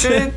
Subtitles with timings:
[0.00, 0.30] Hey,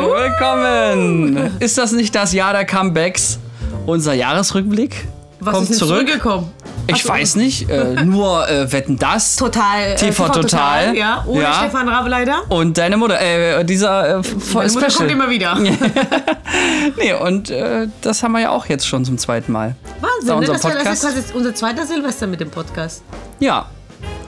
[0.00, 1.52] willkommen!
[1.60, 3.38] Ist das nicht das Jahr der Comebacks?
[3.86, 5.06] Unser Jahresrückblick
[5.38, 6.00] Was kommt ist denn zurück.
[6.08, 6.50] zurückgekommen?
[6.88, 7.08] Ich Ach so.
[7.10, 9.36] weiß nicht, äh, nur äh, Wetten das.
[9.36, 9.92] Total.
[9.92, 10.96] äh, TV Total.
[10.96, 11.54] Ja, ohne Ja.
[11.54, 12.42] Stefan Raab leider.
[12.48, 14.90] Und deine Mutter, äh, dieser äh, Meine Mutter Special.
[14.96, 15.56] kommt immer wieder.
[16.98, 19.76] nee, und äh, das haben wir ja auch jetzt schon zum zweiten Mal.
[20.00, 20.34] Da Wahnsinn, ne?
[20.40, 21.02] unser Das, war, das ist Podcast.
[21.28, 23.02] quasi unser zweiter Silvester mit dem Podcast.
[23.38, 23.66] Ja.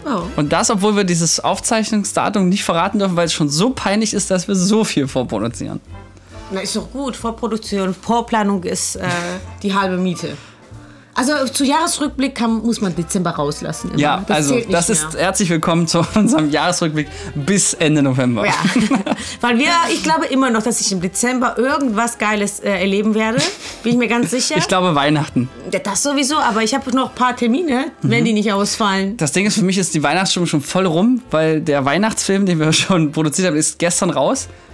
[0.07, 0.23] Oh.
[0.37, 4.31] Und das, obwohl wir dieses Aufzeichnungsdatum nicht verraten dürfen, weil es schon so peinlich ist,
[4.31, 5.81] dass wir so viel vorproduzieren.
[6.53, 7.17] Na, ist doch gut.
[7.17, 9.09] Vorproduktion, Vorplanung ist äh,
[9.63, 10.37] die halbe Miete.
[11.19, 13.89] Also zu Jahresrückblick kann, muss man Dezember rauslassen.
[13.93, 13.99] Immer.
[13.99, 15.23] Ja, das also das ist mehr.
[15.23, 18.45] herzlich willkommen zu unserem Jahresrückblick bis Ende November.
[18.45, 18.53] Ja,
[19.41, 23.39] weil wir, ich glaube immer noch, dass ich im Dezember irgendwas Geiles äh, erleben werde.
[23.83, 24.57] Bin ich mir ganz sicher.
[24.59, 25.49] Ich glaube Weihnachten.
[25.85, 28.25] Das sowieso, aber ich habe noch ein paar Termine, wenn Mhm.
[28.27, 29.17] die nicht ausfallen.
[29.17, 32.61] Das Ding ist, für mich ist die Weihnachtsstimmung schon voll rum, weil der Weihnachtsfilm, den
[32.61, 34.11] wir schon produziert haben, ist gestern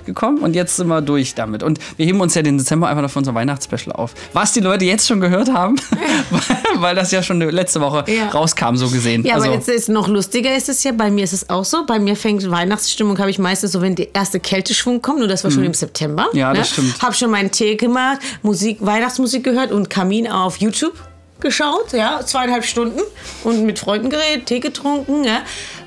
[0.03, 1.63] rausgekommen und jetzt sind wir durch damit.
[1.63, 4.15] Und wir heben uns ja den Dezember einfach noch für unser Weihnachtsspecial auf.
[4.33, 5.77] Was die Leute jetzt schon gehört haben,
[6.77, 8.29] weil das ja schon letzte Woche Ja.
[8.29, 9.25] rauskam, so gesehen.
[9.25, 11.65] Ja, also, aber jetzt ist noch lustiger ist es ja, bei mir ist es auch
[11.65, 11.85] so.
[11.87, 15.45] Bei mir fängt Weihnachtsstimmung, habe ich meistens so, wenn die erste Kälteschwung kommt, und das
[15.45, 16.27] war schon im September.
[16.33, 16.39] Mhm.
[16.39, 17.01] Ja, das stimmt.
[17.01, 20.95] Habe schon meinen Tee gemacht, Musik, Weihnachtsmusik gehört und Kamin auf YouTube
[21.41, 23.01] geschaut, ja, zweieinhalb Stunden
[23.43, 25.41] und mit Freunden geredet, Tee getrunken, ja.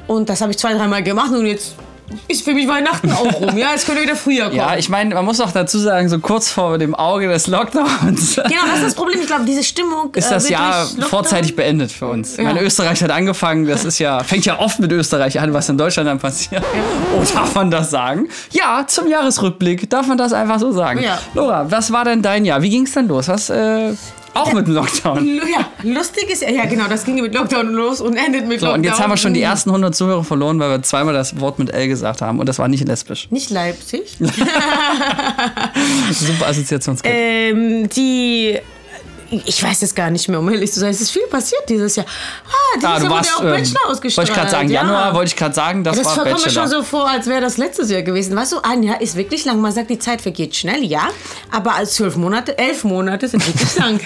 [0.07, 1.75] Und das habe ich zwei, dreimal gemacht und jetzt
[2.27, 3.71] ist für mich Weihnachten auch rum, ja.
[3.71, 4.55] Jetzt könnte wieder früher kommen.
[4.55, 8.35] ja, ich meine, man muss auch dazu sagen, so kurz vor dem Auge des Lockdowns
[8.35, 9.19] Genau, das ist das Problem.
[9.21, 12.37] Ich glaube, diese Stimmung ist äh, das wird Jahr vorzeitig beendet für uns.
[12.37, 15.69] Ich meine, Österreich hat angefangen, das ist ja, fängt ja oft mit Österreich an, was
[15.69, 16.63] in Deutschland dann passiert.
[17.17, 18.27] Oh, darf man das sagen?
[18.51, 21.01] Ja, zum Jahresrückblick darf man das einfach so sagen.
[21.01, 21.19] Ja.
[21.33, 22.61] Laura, was war denn dein Jahr?
[22.61, 23.27] Wie ging es denn los?
[23.27, 23.93] Was, äh,
[24.35, 25.25] auch mit dem Lockdown.
[25.51, 28.67] Ja, lustig ist ja, ja genau, das ging mit Lockdown los und endet mit So,
[28.67, 28.79] Lockdown.
[28.81, 31.57] und jetzt haben wir schon die ersten 100 Zuhörer verloren, weil wir zweimal das Wort
[31.59, 33.27] mit L gesagt haben und das war nicht lesbisch.
[33.31, 34.17] Nicht Leipzig.
[36.11, 37.15] Super Assoziationskette.
[37.15, 38.59] ähm, die.
[39.45, 40.89] Ich weiß es gar nicht mehr, um ehrlich zu sein.
[40.91, 42.05] Es ist viel passiert dieses Jahr.
[42.07, 44.17] Ah, dieses Ah, Jahr warst, wurde ja auch ähm, Bachelor ausgestrahlt.
[44.27, 44.81] wollte ich gerade sagen, ja.
[44.81, 46.51] Januar wollte ich gerade sagen, das, Das war kommt mir Bachelor.
[46.51, 48.35] schon so vor, als wäre das letztes Jahr gewesen.
[48.35, 49.59] Weißt du, ein Jahr ist wirklich lang.
[49.61, 51.07] Man sagt, die Zeit vergeht schnell, ja.
[51.51, 53.99] Aber als zwölf Monate, elf Monate sind wirklich lang.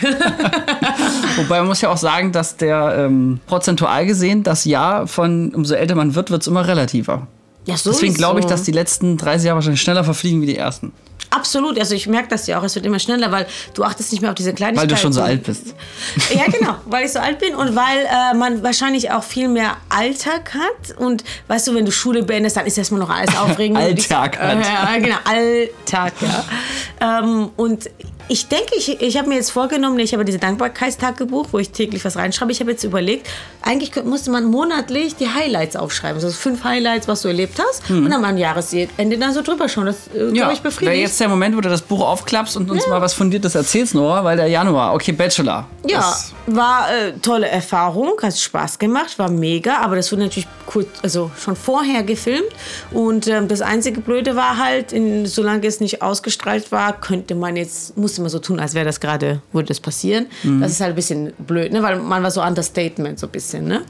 [1.37, 5.75] Wobei man muss ja auch sagen, dass der ähm, prozentual gesehen das Jahr von umso
[5.75, 7.27] älter man wird, wird es immer relativer.
[7.69, 10.91] Ja, Deswegen glaube ich, dass die letzten 30 Jahre wahrscheinlich schneller verfliegen wie die ersten.
[11.31, 14.21] Absolut, also ich merke das ja auch, es wird immer schneller, weil du achtest nicht
[14.21, 14.89] mehr auf diese Weil Kleinigkeiten.
[14.89, 15.75] du schon so alt bist.
[16.33, 19.77] Ja, genau, weil ich so alt bin und weil äh, man wahrscheinlich auch viel mehr
[19.89, 20.97] Alltag hat.
[20.97, 23.77] Und weißt du, wenn du Schule beendest, dann ist erstmal noch alles aufregend.
[23.77, 24.57] Alltag hat.
[24.57, 27.19] äh, Ja, genau, Alltag, ja.
[27.19, 27.91] ähm, und
[28.31, 32.05] ich denke, ich, ich habe mir jetzt vorgenommen, ich habe dieses Dankbarkeitstagebuch, wo ich täglich
[32.05, 32.51] was reinschreibe.
[32.51, 33.27] Ich habe jetzt überlegt,
[33.61, 36.19] eigentlich könnte- musste man monatlich die Highlights aufschreiben.
[36.21, 37.89] So fünf Highlights, was du erlebt hast.
[37.89, 39.85] Und dann am Jahresende dann so drüber schauen.
[39.87, 41.01] Das, äh, Ja, glaube ich, wäre befriedigt.
[41.01, 44.23] jetzt der Moment, wo du das Buch aufklappst und uns mal was Fundiertes erzählst, Nora,
[44.23, 45.67] weil der Januar, okay, Bachelor.
[45.87, 50.47] Ja, Das- war äh, tolle Erfahrung, hat Spaß gemacht, war mega, aber das wurde natürlich
[50.65, 52.49] kurz, also schon vorher gefilmt
[52.91, 57.55] und ähm, das einzige Blöde war halt, in, solange es nicht ausgestrahlt war, könnte man
[57.55, 60.25] jetzt, musste man so tun, als wäre das gerade, würde das passieren.
[60.43, 60.61] Mhm.
[60.61, 61.83] Das ist halt ein bisschen blöd, ne?
[61.83, 63.81] weil man war so Understatement so ein bisschen, ne?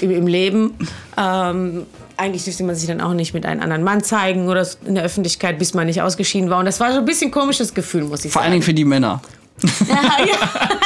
[0.00, 0.74] Äh, im, im Leben.
[1.16, 1.86] Ähm,
[2.18, 5.04] eigentlich dürfte man sich dann auch nicht mit einem anderen Mann zeigen oder in der
[5.04, 6.58] Öffentlichkeit, bis man nicht ausgeschieden war.
[6.58, 8.52] Und das war so ein bisschen komisches Gefühl, muss ich Vor allen sagen.
[8.60, 9.22] Dingen für die Männer.
[9.88, 10.36] ja, ja.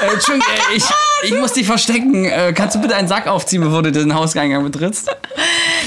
[0.00, 0.84] Äh, Entschuldigung, äh, ich,
[1.24, 2.24] ich muss dich verstecken.
[2.24, 5.10] Äh, kannst du bitte einen Sack aufziehen, bevor du den Hausgang betrittst?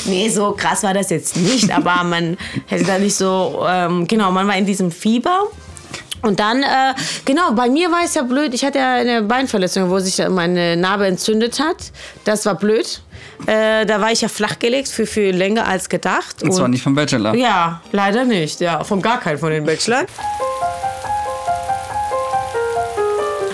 [0.06, 4.32] Nee, so krass war das jetzt nicht, aber man hätte da nicht so, ähm, genau,
[4.32, 5.48] man war in diesem Fieber.
[6.22, 6.94] Und dann, äh,
[7.26, 8.54] genau, bei mir war es ja blöd.
[8.54, 11.92] Ich hatte ja eine Beinverletzung, wo sich meine Narbe entzündet hat.
[12.24, 13.02] Das war blöd.
[13.48, 16.44] Äh, da war ich ja flachgelegt für, für länger als gedacht.
[16.44, 17.34] Und zwar nicht vom Bachelor.
[17.34, 18.62] Ja, leider nicht.
[18.62, 20.06] Ja, von gar keinen von den Bachelor.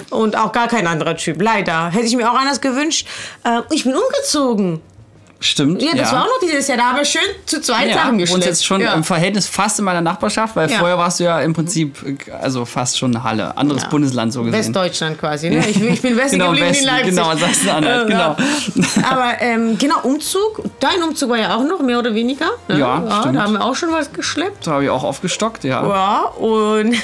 [0.09, 1.89] Und auch gar kein anderer Typ, leider.
[1.89, 3.07] Hätte ich mir auch anders gewünscht.
[3.43, 4.81] Äh, ich bin umgezogen.
[5.39, 5.81] Stimmt.
[5.83, 6.77] Ja, das war auch noch dieses Jahr.
[6.77, 8.45] Da haben wir schön zu zweit ja, Sachen geschleppt.
[8.45, 8.93] jetzt schon ja.
[8.93, 10.79] im Verhältnis fast in meiner Nachbarschaft, weil Ja.
[10.79, 11.95] vorher warst du ja im Prinzip
[12.41, 13.89] also fast schon Halle, anderes Ja.
[13.89, 14.57] Bundesland so gesehen.
[14.59, 15.49] Westdeutschland quasi.
[15.51, 15.59] Ne?
[15.69, 17.09] Ich, ich bin Westen Genau, geblieben Westen, in Leipzig.
[17.15, 18.33] genau, Sachsen-Anhalt, Ja.
[18.35, 18.87] genau.
[19.11, 20.63] Aber ähm, genau, Umzug.
[20.79, 22.47] Dein Umzug war ja auch noch, mehr oder weniger.
[22.67, 22.79] Ne?
[22.79, 23.35] Ja, stimmt.
[23.35, 24.65] Da haben wir auch schon was geschleppt.
[24.65, 25.85] Da habe ich auch aufgestockt, ja.
[25.87, 26.95] Ja, und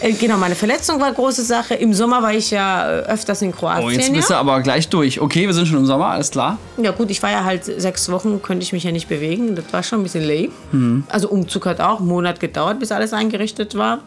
[0.00, 1.74] äh, genau, meine Verletzung war eine große Sache.
[1.74, 3.84] Im Sommer war ich ja äh, öfters in Kroatien.
[3.86, 4.40] Oh, jetzt bist du ja.
[4.40, 5.20] aber gleich durch.
[5.20, 6.58] Okay, wir sind schon im Sommer, alles klar.
[6.76, 9.54] ja gut, ich war ja halt sechs Wochen, könnte ich mich ja nicht bewegen.
[9.54, 10.50] Das war schon ein bisschen lame.
[10.72, 11.04] Mhm.
[11.08, 14.00] Also Umzug hat auch einen Monat gedauert, bis alles eingerichtet war.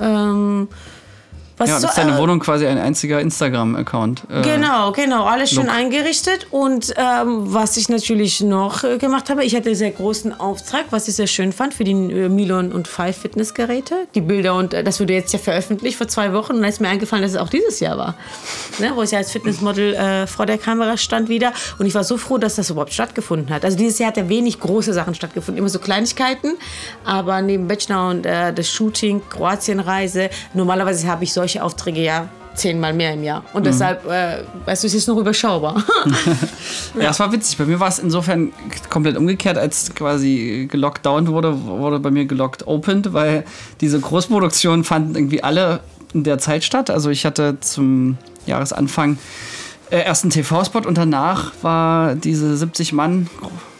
[0.00, 0.68] Ähm,
[1.60, 4.22] Was Ja, so- ist deine äh, Wohnung quasi ein einziger Instagram-Account.
[4.30, 5.74] Äh, Genau, genau, alles schön Look.
[5.74, 6.46] eingerichtet.
[6.50, 10.86] Und ähm, was ich natürlich noch äh, gemacht habe, ich hatte einen sehr großen Auftrag,
[10.90, 14.06] was ich sehr schön fand für die äh, Milon und Five Fitnessgeräte.
[14.14, 16.80] Die Bilder und äh, das wurde jetzt ja veröffentlicht vor zwei Wochen und da ist
[16.80, 18.14] mir eingefallen, dass es auch dieses Jahr war.
[18.78, 21.52] Ne, wo ich ja als Fitnessmodel äh, vor der Kamera stand wieder.
[21.78, 23.66] Und ich war so froh, dass das überhaupt stattgefunden hat.
[23.66, 26.54] Also dieses Jahr hat ja wenig große Sachen stattgefunden, immer so Kleinigkeiten.
[27.04, 33.14] Aber neben Bachelor und das Shooting, Kroatienreise, normalerweise habe ich solche Aufträge ja zehnmal mehr
[33.14, 33.44] im Jahr.
[33.52, 35.82] Und deshalb, äh, weißt du, es ist noch überschaubar.
[37.00, 37.56] Ja, es war witzig.
[37.56, 38.52] Bei mir war es insofern
[38.88, 43.44] komplett umgekehrt, als quasi gelockdownt wurde, wurde bei mir gelockt opened, weil
[43.80, 45.80] diese Großproduktionen fanden irgendwie alle
[46.12, 46.90] in der Zeit statt.
[46.90, 49.18] Also ich hatte zum Jahresanfang
[49.90, 53.28] äh, erst einen TV-Spot und danach war diese 70 Mann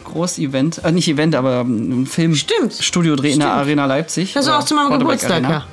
[0.05, 2.73] Groß-Event, äh, nicht Event, aber ein Film Stimmt.
[2.73, 3.51] Studiodreh in der.
[3.51, 4.33] Arena Leipzig.
[4.33, 5.49] Das war auch zu meinem Quarterback Geburtstag, Arena.
[5.49, 5.65] Ja,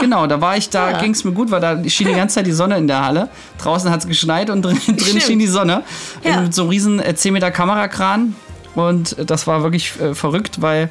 [0.00, 0.98] genau, da war ich, da Ja.
[1.00, 3.28] ging es mir gut, weil da schien die ganze Zeit die Sonne in der Halle.
[3.58, 5.82] Draußen hat es geschneit und drin, drin schien die Sonne.
[6.22, 6.40] Ja.
[6.42, 8.34] Mit so einem riesen äh, 10 Meter Kamerakran.
[8.74, 10.88] Und äh, das war wirklich äh, verrückt, weil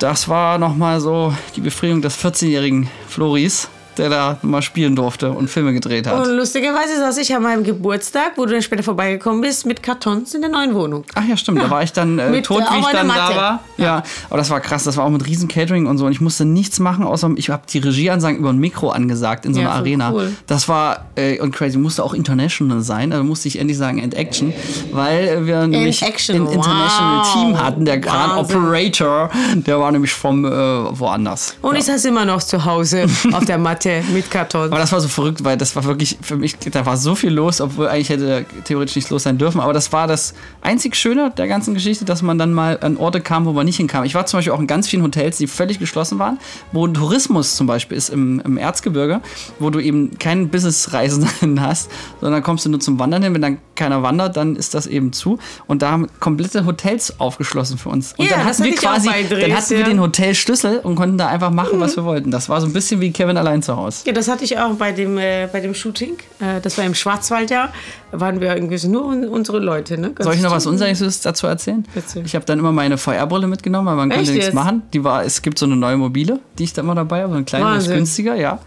[0.00, 5.48] das war nochmal so die Befriedigung des 14-jährigen Floris, der da mal spielen durfte und
[5.48, 6.14] Filme gedreht hat.
[6.26, 10.34] Und lustigerweise saß ich an meinem Geburtstag, wo du dann später vorbeigekommen bist, mit Kartons
[10.34, 11.04] in der neuen Wohnung.
[11.14, 11.60] Ach ja, stimmt.
[11.60, 13.60] Da war ich dann äh, Mit, tot, wie ich dann da war.
[13.76, 14.02] Ja.
[14.28, 14.84] aber das war krass.
[14.84, 16.06] Das war auch mit riesen Catering und so.
[16.06, 19.54] Und ich musste nichts machen, außer ich habe die Regieansagen über ein Mikro angesagt in
[19.54, 20.12] so Ja, einer Arena.
[20.12, 20.32] cool.
[20.46, 21.78] Das war äh, und crazy.
[21.78, 23.12] Musste auch international sein.
[23.12, 24.52] Also musste ich endlich sagen and action,
[24.92, 27.32] weil wir nämlich Action, ein international wow.
[27.32, 27.84] Team hatten.
[27.84, 28.56] Der Wahnsinn.
[28.56, 31.56] Operator, der war nämlich vom äh, woanders.
[31.62, 34.70] Und ich saß immer noch zu Hause auf der Matte mit Kartons.
[34.70, 37.32] Aber das war so verrückt, weil das war wirklich für mich, da war so viel
[37.32, 39.60] los, obwohl eigentlich hätte theoretisch nichts los sein dürfen.
[39.60, 43.20] Aber das war das einzig Schöne der ganzen Geschichte, dass man dann mal an Orte
[43.20, 44.04] kam, wo man nicht hinkam.
[44.04, 46.38] Ich war zum Beispiel auch in ganz vielen Hotels, die völlig geschlossen waren,
[46.72, 49.20] wo ein Tourismus zum Beispiel ist im, im Erzgebirge,
[49.58, 51.90] wo du eben keinen Businessreisenden hast,
[52.20, 53.34] sondern kommst du nur zum Wandern hin.
[53.34, 55.38] Wenn dann keiner wandert, dann ist das eben zu.
[55.66, 58.14] Und da haben komplette Hotels aufgeschlossen für uns.
[58.16, 59.86] Und Ja, dann hatten wir quasi, bei dann Dres, hatten wir ja.
[59.86, 62.30] den Hotelschlüssel und konnten da einfach machen, was wir wollten.
[62.30, 64.02] Das war so ein bisschen wie Kevin allein zu Hause.
[64.06, 66.16] Ja, das hatte ich auch bei dem, äh, bei dem Shooting.
[66.40, 67.70] Äh, das war im Schwarzwald ja.
[68.10, 69.98] Da waren wir irgendwie nur un unsere Leute.
[69.98, 70.12] Ne?
[70.12, 70.66] Ganz Soll ich noch was.
[70.66, 71.86] Unseriöses dazu erzählen?
[71.94, 72.24] Erzähl.
[72.24, 74.54] Ich habe dann immer meine VR-Brille mitgenommen, weil man Echt konnte nichts jetzt?
[74.54, 74.82] machen.
[74.94, 77.36] Die war, es gibt so eine neue mobile, die ich da immer dabei habe, so
[77.36, 78.58] eine kleine, ist günstiger, ja.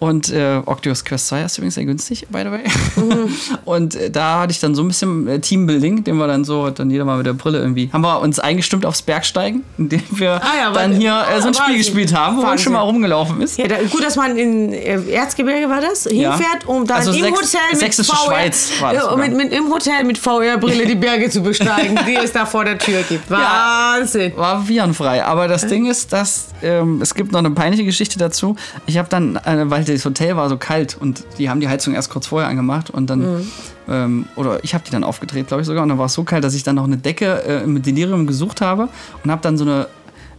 [0.00, 2.62] Und äh, Oculus Quest 2 ist übrigens sehr günstig, by the way.
[2.96, 3.34] Mhm.
[3.66, 6.70] Und äh, da hatte ich dann so ein bisschen äh, Teambuilding, den wir dann so,
[6.70, 10.36] dann jeder mal mit der Brille irgendwie, haben wir uns eingestimmt aufs Bergsteigen, indem wir
[10.42, 11.76] Ah ja, dann hier äh, so ein Spiel Wahnsinn.
[11.76, 13.58] gespielt haben, wo man schon mal rumgelaufen ist.
[13.58, 17.20] Ja, da, gut, dass man in äh, Erzgebirge war das, hinfährt, um dann Also im
[17.22, 20.94] Sächs- Hotel mit VR, Schweiz war das Ja, mit, mit, im Hotel mit VR-Brille die
[20.94, 23.30] Berge zu besteigen, die es da vor der Tür gibt.
[23.30, 24.32] Wahnsinn.
[24.36, 25.22] war virenfrei.
[25.24, 28.56] Aber das Ding ist, dass ähm, es gibt noch eine peinliche Geschichte dazu.
[28.86, 31.94] Ich habe dann, äh, weil das Hotel war so kalt und die haben die Heizung
[31.94, 33.46] erst kurz vorher angemacht und dann,
[33.88, 36.24] ähm, oder ich habe die dann aufgedreht, glaube ich sogar, und dann war es so
[36.24, 38.88] kalt, dass ich dann noch eine Decke äh, mit Delirium gesucht habe
[39.22, 39.86] und habe dann so eine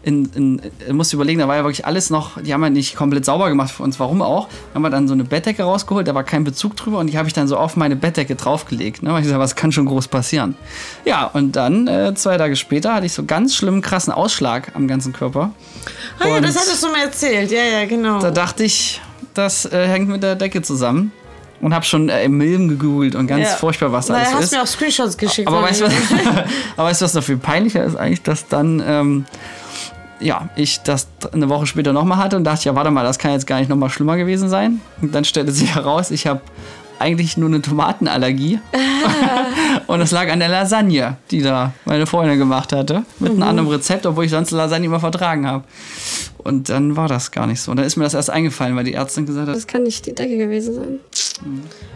[0.04, 2.96] in, in, ich musste überlegen, da war ja wirklich alles noch, die haben ja nicht
[2.96, 4.48] komplett sauber gemacht für uns, warum auch.
[4.48, 7.18] Dann haben wir dann so eine Bettdecke rausgeholt, da war kein Bezug drüber und die
[7.18, 9.04] habe ich dann so auf meine Bettdecke draufgelegt.
[9.04, 9.12] Ne?
[9.12, 10.56] Weil ich gesagt, was kann schon groß passieren?
[11.06, 14.88] Ja, und dann, äh, zwei Tage später, hatte ich so ganz schlimmen, krassen Ausschlag am
[14.88, 15.52] ganzen Körper.
[16.20, 17.52] Ah ja, Und das hattest du mir erzählt.
[17.52, 18.20] Ja, ja, genau.
[18.20, 19.02] Da dachte ich,
[19.34, 21.12] das äh, hängt mit der Decke zusammen.
[21.62, 23.56] Und habe schon äh, Milben gegoogelt und ganz Ja.
[23.56, 24.52] furchtbar, was da alles hast ist.
[24.54, 25.48] mir auch Screenshots geschickt.
[25.48, 25.94] Aber weißt, du, was,
[26.76, 29.26] aber weißt was noch viel peinlicher ist eigentlich, dass dann, ähm,
[30.20, 33.32] ja, ich das eine Woche später nochmal hatte und dachte, ja, warte mal, das kann
[33.34, 34.82] jetzt gar nicht nochmal schlimmer gewesen sein.
[35.04, 36.42] Und dann stellte sich heraus, ich habe
[37.02, 38.60] eigentlich nur eine Tomatenallergie.
[39.88, 43.04] und es lag an der Lasagne, die da meine Freundin gemacht hatte.
[43.20, 45.64] Mit einem anderen Rezept, obwohl ich sonst Lasagne immer vertragen habe.
[46.38, 47.72] Und dann war das gar nicht so.
[47.72, 50.06] Und dann ist mir das erst eingefallen, weil die Ärztin gesagt hat, Das kann nicht
[50.08, 51.00] die Decke gewesen sein.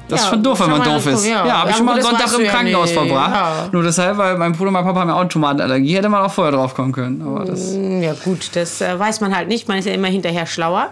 [0.07, 1.25] das ist Ja, schon doof, wenn man doof ist.
[1.25, 1.57] Ja, ja.
[1.59, 2.93] habe ich Ja, schon mal einen das Sonntag im ja Krankenhaus nicht.
[3.00, 3.31] verbracht.
[3.33, 3.69] Ja.
[3.71, 5.95] Nur deshalb, weil mein Bruder und mein Papa haben ja auch eine Tomatenallergie.
[5.95, 7.24] Hätte man auch vorher drauf kommen können.
[7.25, 9.67] Aber das, Ja gut, das äh, weiß man halt nicht.
[9.67, 10.89] Man ist ja immer hinterher schlauer.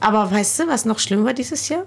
[0.00, 1.82] Aber weißt du, was noch schlimm war dieses Jahr?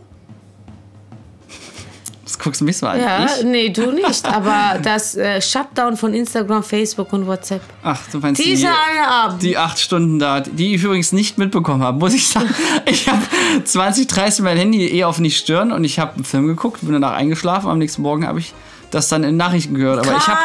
[2.41, 3.00] Guckst du mich so an.
[3.00, 3.43] Ja, Ich?
[3.43, 4.25] nee, du nicht.
[4.25, 7.62] Aber das äh, Shutdown von Instagram, Facebook und WhatsApp.
[7.83, 9.43] Ach, du meinst die, Dieser eine Abend.
[9.43, 12.50] die acht Stunden da, die ich übrigens nicht mitbekommen habe, muss ich sagen.
[12.86, 13.21] Ich habe
[13.63, 16.93] 20, 30 mein Handy eh auf nicht stören und ich habe einen Film geguckt, bin
[16.93, 17.69] danach eingeschlafen.
[17.69, 18.53] Am nächsten Morgen habe ich
[18.89, 20.00] das dann in Nachrichten gehört.
[20.05, 20.39] Aber ich habe,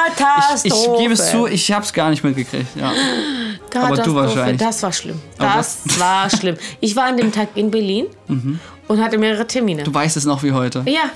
[0.62, 2.66] ich, ich gebe es zu, ich habe es gar nicht mitgekriegt.
[2.76, 2.92] Ja.
[3.74, 4.58] Aber du wahrscheinlich.
[4.58, 5.20] Das war schlimm.
[5.38, 6.56] Das war schlimm.
[6.80, 8.06] Ich war an dem Tag in Berlin
[8.88, 9.82] und hatte mehrere Termine.
[9.82, 10.82] Du weißt es noch wie heute.
[10.86, 11.10] Ja.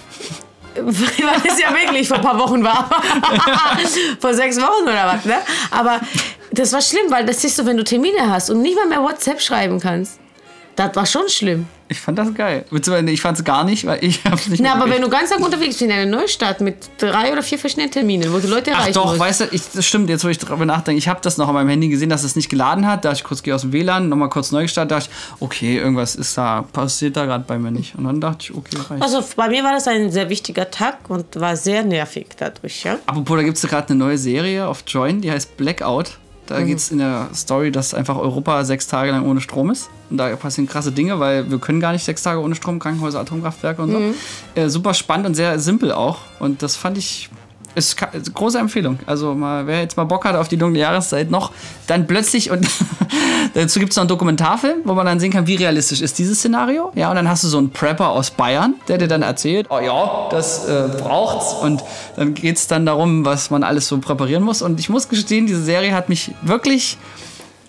[0.75, 2.89] Weil es ja wirklich vor ein paar Wochen war.
[4.21, 5.37] vor sechs Wochen oder was, ne?
[5.71, 6.01] Aber
[6.53, 9.03] das war schlimm, weil das ist so, wenn du Termine hast und nicht mal mehr
[9.03, 10.19] WhatsApp schreiben kannst.
[10.77, 11.67] Das war schon schlimm.
[11.89, 12.65] Ich fand das geil.
[12.71, 15.31] Beziehungsweise ich fand es gar nicht, weil ich hab's nicht Na, aber wenn du ganz
[15.31, 18.71] lang unterwegs bist in einer Neustadt mit drei oder vier verschiedenen Terminen, wo du Leute
[18.73, 19.19] Ach erreichen doch, musst.
[19.19, 21.55] weißt du, ich, das stimmt, jetzt wo ich drüber nachdenke, ich habe das noch an
[21.55, 23.05] meinem Handy gesehen, dass es nicht geladen hat.
[23.05, 26.15] Da ich kurz gehe aus dem WLAN, nochmal kurz neu gestartet, dachte ich, okay, irgendwas
[26.15, 27.97] ist da, passiert da gerade bei mir nicht.
[27.97, 29.03] Und dann dachte ich, okay, reicht.
[29.03, 32.99] Also bei mir war das ein sehr wichtiger Tag und war sehr nervig dadurch, ja.
[33.07, 36.19] Apropos, da gibt es gerade eine neue Serie auf Join, die heißt Blackout.
[36.47, 39.89] Da geht es in der Story, dass einfach Europa sechs Tage lang ohne Strom ist.
[40.11, 43.21] Und da passieren krasse Dinge, weil wir können gar nicht sechs Tage ohne Strom, Krankenhäuser,
[43.21, 44.61] Atomkraftwerke und so.
[44.61, 46.19] Äh, super spannend und sehr simpel auch.
[46.41, 47.31] Und das fand ich.
[47.77, 47.97] Ist
[48.35, 48.99] große Empfehlung.
[49.07, 51.53] Also mal, wer jetzt mal Bock hat auf die dunkle Jahreszeit noch,
[51.87, 52.67] dann plötzlich und
[53.55, 56.41] dazu gibt es noch einen Dokumentarfilm, wo man dann sehen kann, wie realistisch ist dieses
[56.41, 56.91] Szenario.
[56.97, 59.79] Ja, und dann hast du so einen Prepper aus Bayern, der dir dann erzählt, oh
[59.79, 61.53] ja, das äh, braucht's.
[61.63, 61.85] Und
[62.17, 64.63] dann geht es dann darum, was man alles so präparieren muss.
[64.63, 66.99] Und ich muss gestehen, diese Serie hat mich wirklich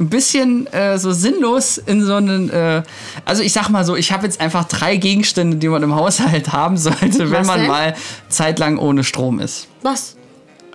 [0.01, 2.49] ein bisschen äh, so sinnlos in so einen.
[2.49, 2.83] Äh,
[3.23, 6.51] also ich sag mal so, ich habe jetzt einfach drei Gegenstände, die man im Haushalt
[6.51, 7.67] haben sollte, wenn Was man denn?
[7.67, 7.95] mal
[8.29, 9.67] zeitlang ohne Strom ist.
[9.83, 10.15] Was?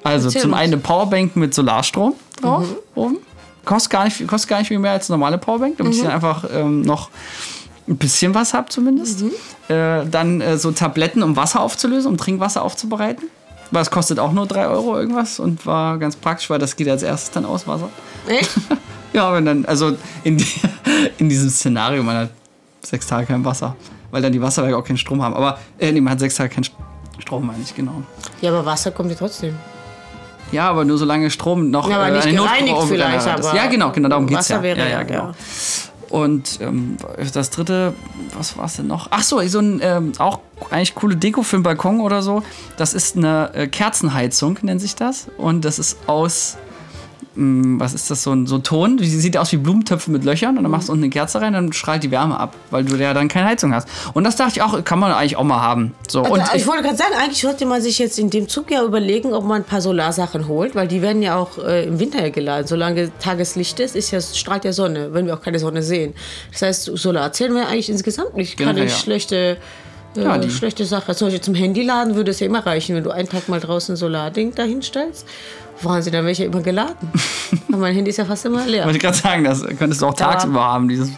[0.02, 0.58] Also Erzähl zum mal.
[0.58, 3.18] einen eine Powerbank mit Solarstrom drauf oben.
[3.64, 6.12] Kostet gar, nicht, kostet gar nicht viel mehr als eine normale Powerbank, damit ich dann
[6.12, 7.10] einfach ähm, noch
[7.88, 9.24] ein bisschen was habe zumindest.
[9.68, 13.28] Äh, dann äh, so Tabletten, um Wasser aufzulösen, um Trinkwasser aufzubereiten.
[13.72, 16.88] Weil es kostet auch nur 3 Euro irgendwas und war ganz praktisch, weil das geht
[16.88, 17.88] als erstes dann aus Wasser.
[18.28, 18.50] Echt?
[19.16, 20.46] Ja, wenn dann, also in, die,
[21.18, 22.30] in diesem Szenario, man hat
[22.82, 23.74] sechs Tage kein Wasser,
[24.10, 25.34] weil dann die Wasserwerke auch keinen Strom haben.
[25.34, 26.66] Aber, äh, nee, man hat sechs Tage keinen
[27.18, 28.02] Strom, meine ich, genau.
[28.42, 29.56] Ja, aber Wasser kommt ja trotzdem.
[30.52, 33.66] Ja, aber nur solange Strom noch Ja, aber äh, nicht gereinigt Notprobe vielleicht, aber Ja,
[33.68, 34.62] genau, genau, darum geht's Wasser ja.
[34.62, 35.24] wäre ja, ja, ja, genau.
[35.28, 35.34] ja.
[36.10, 36.98] Und ähm,
[37.32, 37.94] das dritte,
[38.36, 39.08] was war es denn noch?
[39.10, 42.42] Ach so, so ein ähm, auch eigentlich coole Deko für den Balkon oder so.
[42.76, 45.26] Das ist eine äh, Kerzenheizung, nennt sich das.
[45.36, 46.58] Und das ist aus,
[47.36, 48.96] mh, was ist das, so ein, so ein Ton.
[48.96, 50.56] Die sieht aus wie Blumentöpfe mit Löchern.
[50.56, 52.96] Und dann machst du unten eine Kerze rein, dann strahlt die Wärme ab, weil du
[52.96, 53.88] ja dann keine Heizung hast.
[54.14, 55.94] Und das dachte ich auch, kann man eigentlich auch mal haben.
[56.08, 58.70] So, und Und ich wollte gerade sagen, eigentlich sollte man sich jetzt in dem Zug
[58.70, 61.98] ja überlegen, ob man ein paar Solarsachen holt, weil die werden ja auch äh, im
[62.00, 62.66] Winter geladen.
[62.66, 66.14] Solange Tageslicht ist, ist ja, strahlt ja Sonne, wenn wir auch keine Sonne sehen.
[66.52, 68.56] Das heißt, Solar zählen wir eigentlich insgesamt nicht.
[68.56, 68.94] Keine Generell, ja.
[68.96, 69.56] schlechte,
[70.16, 71.14] äh, Ja, die- schlechte Sache.
[71.14, 73.60] Zum Beispiel zum Handy laden würde es ja immer reichen, wenn du einen Tag mal
[73.60, 75.26] draußen ein Solarding dahin stellst.
[75.82, 76.96] Wahnsinn, dann wäre ich ja immer geladen.
[77.68, 78.84] Aber mein Handy ist ja fast immer leer.
[78.84, 80.88] wollte ich gerade sagen, das könntest du auch tagsüber haben.
[80.88, 81.10] Dieses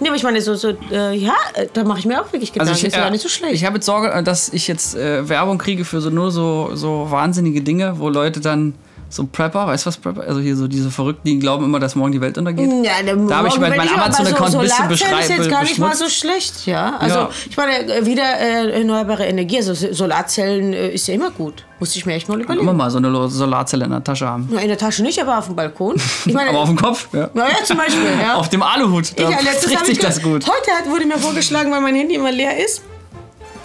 [0.00, 2.52] Nee, aber ich meine, so, so äh, ja, äh, da mache ich mir auch wirklich
[2.52, 2.70] Gedanken.
[2.70, 3.54] Also ich, ist ja gar nicht so schlecht.
[3.54, 6.70] Ich habe jetzt Sorge, äh, dass ich jetzt äh, Werbung kriege für so nur so,
[6.74, 8.74] so wahnsinnige Dinge, wo Leute dann
[9.10, 10.22] so Prepper, weißt du was Prepper?
[10.22, 12.70] Also hier so diese Verrückten, die glauben immer, dass morgen die Welt untergeht.
[12.84, 15.78] Ja, der Da habe ich morgen mein- Amazon-Account ein bisschen Solarzellen ist jetzt gar nicht
[15.78, 16.96] mal so schlecht, ja.
[16.98, 17.30] Also Ja.
[17.50, 21.64] ich meine, äh, wieder äh, erneuerbare Energie, also Solarzellen äh, ist ja immer gut.
[21.80, 22.76] Musste ich mir echt mal Immer überlegen.
[22.76, 24.48] mal so eine Solarzelle in der Tasche haben.
[24.50, 25.96] Na, in der Tasche nicht, aber auf dem Balkon.
[26.26, 27.30] Ich meine, Aber auf dem Kopf, ja.
[27.34, 28.34] na ja, zum Beispiel, ja.
[28.34, 30.44] Auf dem Aluhut, da ich, äh, sich ich das gut.
[30.46, 32.82] Heute hat, wurde mir vorgeschlagen, weil mein Handy immer leer ist,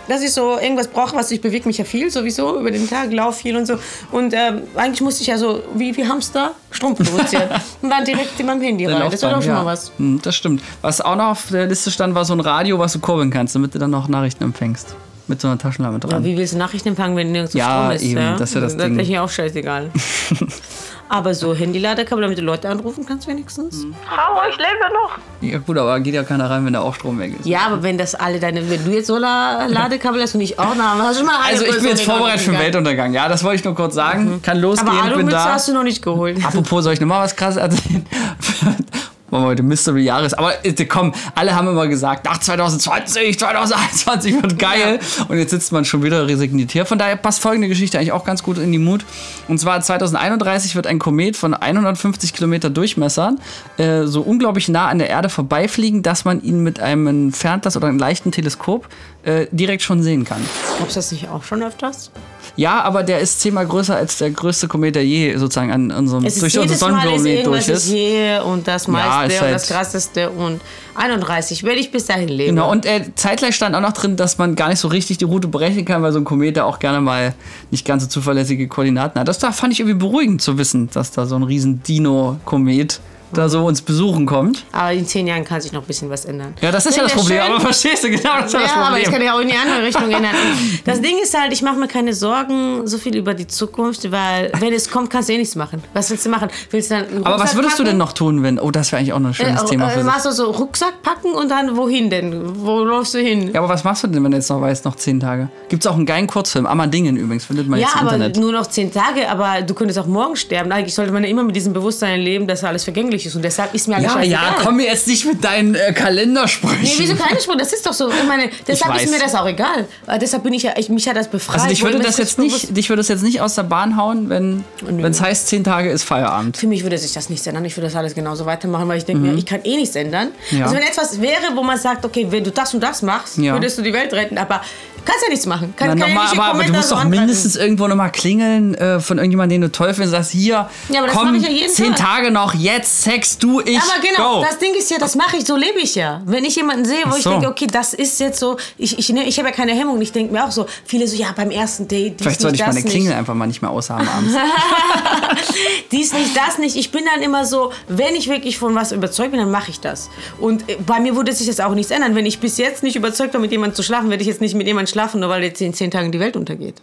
[0.08, 3.12] dass ich so irgendwas brauche, was ich bewege mich ja viel sowieso über den Tag,
[3.12, 3.76] laufe viel und so.
[4.12, 7.50] Und ähm, eigentlich musste ich ja so wie, wie Hamster Strom produzieren
[7.82, 9.10] und dann direkt in meinem Handy rein.
[9.12, 9.60] Das wäre doch schon ja.
[9.64, 9.92] mal was.
[9.98, 10.62] Hm, Das stimmt.
[10.82, 13.56] Was auch noch auf der Liste stand, war so ein Radio, was du kurbeln kannst,
[13.56, 14.96] damit du dann noch Nachrichten empfängst.
[15.28, 16.22] Mit so einer Taschenlampe dran.
[16.24, 18.04] Ja, wie willst du Nachrichten empfangen, wenn nirgendwo Ja, Strom ist?
[18.04, 19.00] eben, das ist ja das Ding.
[19.00, 19.90] ist mir auch scheißegal.
[21.08, 23.84] Aber so Handyladekabel, damit du Leute anrufen kannst wenigstens.
[23.84, 23.96] Mhm.
[24.10, 25.18] Hallo, ich lebe noch.
[25.42, 27.46] Ja gut, aber geht ja keiner rein, wenn da auch Strom weg ist.
[27.46, 30.82] Ja, aber wenn das alle deine, wenn du jetzt Solar-Ladekabel hast und ich auch, dann
[31.02, 32.60] hast du schon mal eine Also ich bin jetzt vorbereitet für den.
[32.60, 33.14] Weltuntergang.
[33.14, 34.42] Ja, das wollte ich nur kurz sagen.
[34.42, 35.54] Kann losgehen, Aber bin da.
[35.54, 36.44] hast du noch nicht geholt.
[36.44, 38.06] Apropos, soll ich nochmal was krasses erzählen?
[39.30, 40.34] Wollen wir heute Mystery Jahres.
[40.36, 45.00] Aber äh, komm, alle haben immer gesagt, nach 2020, 2021 wird geil.
[45.28, 46.86] Und jetzt sitzt man schon wieder resigniert hier.
[46.86, 49.04] Von daher passt folgende Geschichte eigentlich auch ganz gut in die Mut.
[49.48, 53.36] Und zwar 2031 wird ein Komet von 150 Kilometer Durchmesser
[53.78, 57.88] äh, so unglaublich nah an der Erde vorbeifliegen, dass man ihn mit einem Fernglas oder
[57.88, 58.88] einem leichten Teleskop
[59.24, 60.42] äh, direkt schon sehen kann.
[60.78, 62.12] Gab's das nicht auch schon öfters?
[62.58, 66.26] Ja, aber der ist zehnmal größer als der größte Komet, der je sozusagen an unserem
[66.26, 67.90] Es durch unser irgendwas durch ist.
[67.90, 70.62] je und das meiste ist und halt- das krasseste und
[70.96, 72.56] 31 werde ich bis dahin leben.
[72.56, 75.26] Genau, und äh, zeitgleich stand auch noch drin, dass man gar nicht so richtig die
[75.26, 77.34] Route berechnen kann, weil so ein Komet da auch gerne mal
[77.72, 79.28] nicht ganz so zuverlässige Koordinaten hat.
[79.28, 83.00] Das da fand ich irgendwie beruhigend zu wissen, dass da so ein riesen Dino-Komet
[83.34, 84.64] da so uns besuchen kommt.
[84.72, 86.54] Aber in zehn Jahren kann sich noch ein bisschen was ändern.
[86.62, 87.52] Ja, das ist ja das Problem, schön.
[87.52, 89.14] aber verstehst du, genau das ist ja das Ja, aber ich Problem.
[89.20, 90.32] kann ja auch in die andere Richtung ändern.
[90.86, 94.52] Das Ding ist halt, ich mache mir keine Sorgen so viel über die Zukunft, weil
[94.60, 95.82] wenn es kommt, kannst du eh nichts machen.
[95.94, 96.50] Was willst du machen?
[96.70, 97.90] Willst du dann aber was würdest du packen?
[97.90, 98.60] denn noch tun, wenn.
[98.60, 100.06] Oh, das wäre eigentlich auch noch ein schönes Äh, Thema äh, für sich.
[100.06, 102.64] machst du so Rucksack packen und dann wohin denn?
[102.64, 103.52] Wo läufst du hin?
[103.54, 105.50] Ja, aber was machst du denn, wenn du jetzt noch weißt, noch zehn Tage?
[105.70, 108.38] Gibt es auch einen geilen Kurzfilm, Amandingen übrigens, findet man Ja, jetzt im aber Internet.
[108.38, 110.72] nur noch zehn Tage, aber du könntest auch morgen sterben.
[110.72, 113.36] Eigentlich sollte man ja immer mit diesem Bewusstsein leben, dass alles vergänglich möglich ist.
[113.36, 116.82] Und deshalb ist mir alles Ja, ja, komm mir jetzt nicht mit deinen äh, Kalendersprüchen.
[116.82, 117.58] Nee, wieso Spur?
[117.58, 118.10] Das ist doch so.
[118.10, 119.12] Ich meine, deshalb ist weiß.
[119.12, 119.88] mir das auch egal.
[120.06, 121.56] Weil deshalb bin ich ja, ich, mich hat das befreit.
[121.56, 124.30] Also dich würde das jetzt nicht, dich würde das jetzt nicht aus der Bahn hauen,
[124.30, 124.64] wenn
[125.04, 126.58] es heißt, zehn Tage ist Feierabend.
[126.58, 127.66] Für mich würde sich das nichts ändern.
[127.66, 130.30] Ich würde das alles genauso weitermachen, weil ich denke mir, ich kann eh nichts ändern.
[130.52, 130.58] Mhm.
[130.60, 130.66] Ja.
[130.66, 133.54] Also wenn etwas wäre, wo man sagt, okay, wenn du das und das machst, Ja.
[133.54, 134.38] würdest du die Welt retten.
[134.38, 134.62] Aber
[135.06, 135.74] kannst ja nichts machen.
[135.76, 138.12] Kann, Na, kann ja normal, nicht aber, aber du musst so doch mindestens irgendwo nochmal
[138.12, 140.12] klingeln äh, von irgendjemandem, den du toll findest.
[140.12, 142.16] Sagst, hier, Ja, aber das komm, ja jeden zehn Tag.
[142.16, 144.46] Tage noch, jetzt Sex, du, ich, Aber genau, go.
[144.48, 146.22] das Ding ist ja, das mache ich, so lebe ich ja.
[146.26, 147.30] Wenn ich jemanden sehe, wo Ach ich so.
[147.32, 150.02] denke, okay, das ist jetzt so, ich, ich, ne, ich habe ja keine Hemmung.
[150.02, 152.62] Ich denke mir auch so, viele so, ja, beim ersten Date, dies Vielleicht sollte ich
[152.62, 152.92] das meine nicht.
[152.92, 154.34] Klingel einfach mal nicht mehr aushaben abends.
[155.92, 156.76] dies nicht, das nicht.
[156.76, 159.80] Ich bin dann immer so, wenn ich wirklich von was überzeugt bin, dann mache ich
[159.80, 160.10] das.
[160.40, 162.16] Und äh, bei mir würde sich jetzt auch nichts ändern.
[162.16, 164.56] Wenn ich bis jetzt nicht überzeugt war, mit jemandem zu schlafen, werde ich jetzt nicht
[164.56, 166.76] mit jemandem schlafen, nur weil jetzt in zehn Tagen die Welt untergeht.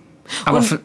[0.44, 0.80] Aber Und für,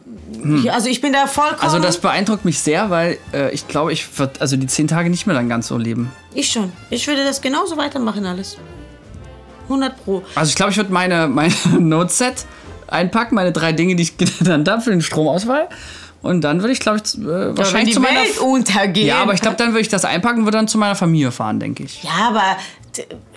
[0.56, 1.60] ich, also ich bin da vollkommen.
[1.60, 5.10] also das beeindruckt mich sehr, weil äh, ich glaube, ich würde also die zehn Tage
[5.10, 6.10] nicht mehr dann ganz so leben.
[6.34, 6.72] ich schon.
[6.90, 8.56] Ich würde das genauso weitermachen alles.
[9.64, 10.22] 100 pro.
[10.34, 12.46] Also ich glaube, ich würde meine, meine Noteset
[12.86, 15.68] einpacken, meine drei Dinge, die ich genannt habe für den Stromausfall.
[16.20, 18.20] Und dann würde ich, glaube ich, äh, Aber wenn wahrscheinlich die zu meiner...
[18.20, 19.06] Welt untergeht.
[19.06, 21.30] Ja, aber ich glaube, dann würde ich das einpacken und würde dann zu meiner Familie
[21.30, 22.02] fahren, denke ich.
[22.02, 22.56] Ja, aber.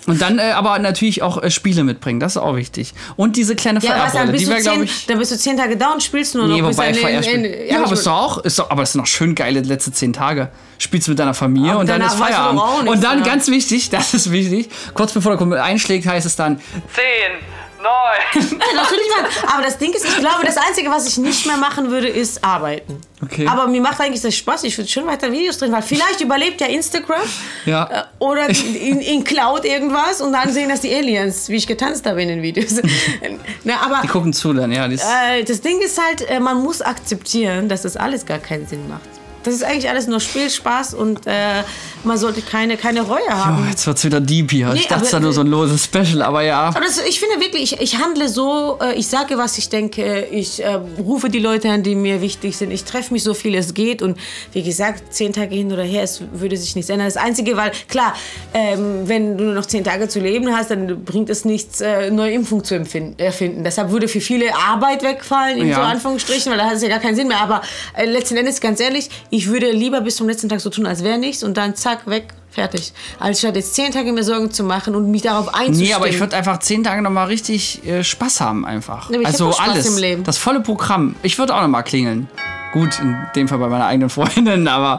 [0.06, 2.92] Und dann äh, aber natürlich auch äh, Spiele mitbringen, das ist auch wichtig.
[3.16, 5.06] Und diese kleine Ja, bist die du wäre, glaube zehn, ich...
[5.06, 6.54] dann bist du zehn Tage da und spielst nur noch.
[6.56, 7.66] Nee, bis wobei ich in- in- spiele.
[7.66, 9.92] ja, Ja, aber ist doch auch, ist doch, aber das sind noch schön geile letzte
[9.92, 10.48] zehn Tage.
[10.78, 12.60] Spielst mit deiner Familie und dann ist Feierabend.
[12.60, 16.26] auch nichts und dann, ganz wichtig, das ist wichtig, kurz bevor der Kumpel einschlägt, heißt
[16.26, 17.71] es dann 10, 9.
[17.82, 19.48] Nein, das würde ich machen.
[19.52, 22.42] Aber das Ding ist, ich glaube, das Einzige, was ich nicht mehr machen würde, ist
[22.44, 23.00] arbeiten.
[23.22, 23.46] Okay.
[23.46, 24.64] Aber mir macht eigentlich das Spaß.
[24.64, 27.20] Ich würde schon weiter Videos drehen, weil vielleicht überlebt ja Instagram
[27.66, 27.84] Ja.
[27.90, 32.06] äh, oder in, in Cloud irgendwas und dann sehen das die Aliens, wie ich getanzt
[32.06, 32.80] habe in den Videos.
[33.64, 34.86] Na, aber Die gucken zu dann, ja.
[34.86, 38.88] Äh, das Ding ist halt, äh, man muss akzeptieren, dass das alles gar keinen Sinn
[38.88, 39.21] macht.
[39.44, 41.62] Das ist eigentlich alles nur Spiel, Spaß und äh,
[42.04, 43.64] man sollte keine, keine Reue haben.
[43.66, 44.72] oh, jetzt wird's wieder deep hier.
[44.74, 46.62] ich Nee, dachte, es war nur so ein loses Special, aber ja.
[46.68, 50.26] Aber das, ich finde wirklich, ich, ich handle so, äh, ich sage, was ich denke,
[50.30, 53.54] ich äh, rufe die Leute an, die mir wichtig sind, ich treffe mich so viel
[53.54, 54.18] es geht und
[54.52, 57.06] wie gesagt, zehn Tage hin oder her, es würde sich nichts ändern.
[57.08, 58.14] Das Einzige, weil klar,
[58.54, 62.10] ähm, wenn du nur noch zehn Tage zu leben hast, dann bringt es nichts, äh,
[62.10, 63.64] neue Impfung zu empfinden, erfinden.
[63.64, 65.76] Deshalb würde für viele Arbeit wegfallen, in Ja.
[65.76, 67.40] so Anführungsstrichen, weil da hat es ja gar keinen Sinn mehr.
[67.40, 67.62] Aber
[67.96, 71.02] äh, letzten Endes, ganz ehrlich, ich würde lieber bis zum letzten Tag so tun, als
[71.02, 72.34] wäre nichts und dann zack, weg.
[72.50, 72.92] Fertig.
[73.18, 75.88] Als statt jetzt zehn Tage mir Sorgen zu machen und mich darauf einzustellen.
[75.88, 79.08] Nee, aber ich würde einfach zehn Tage nochmal richtig äh, Spaß haben einfach.
[79.08, 79.86] hab also alles.
[79.86, 80.24] im Leben.
[80.24, 81.16] Das volle Programm.
[81.22, 82.28] Ich würde auch nochmal klingeln.
[82.74, 84.98] Gut, in dem Fall bei meiner eigenen Freundin, aber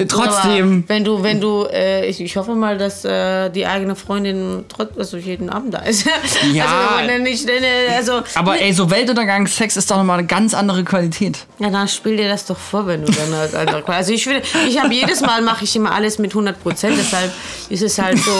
[0.00, 0.84] äh, trotzdem.
[0.84, 4.64] Aber wenn du, wenn du, äh, ich, ich hoffe mal, dass äh, die eigene Freundin
[4.68, 6.06] trotz, also jeden Abend da ist.
[6.52, 6.64] Ja.
[6.64, 10.54] Also, wenn man nicht, äh, also, Aber ey, so Weltuntergangssex ist doch nochmal eine ganz
[10.54, 11.38] andere Qualität.
[11.58, 13.86] ja, dann spiel dir das doch vor, wenn du dann als andere.
[13.88, 17.30] Also ich will, ich habe jedes Mal mache ich immer alles mit 100 Prozent, deshalb
[17.68, 18.30] ist es halt so.